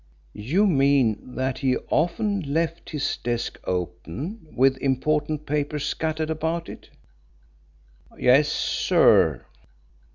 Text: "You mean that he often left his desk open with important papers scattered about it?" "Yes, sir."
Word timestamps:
"You 0.33 0.65
mean 0.65 1.35
that 1.35 1.59
he 1.59 1.77
often 1.91 2.41
left 2.51 2.89
his 2.89 3.17
desk 3.17 3.59
open 3.65 4.47
with 4.55 4.77
important 4.79 5.45
papers 5.45 5.85
scattered 5.85 6.31
about 6.31 6.67
it?" 6.69 6.89
"Yes, 8.17 8.47
sir." 8.51 9.45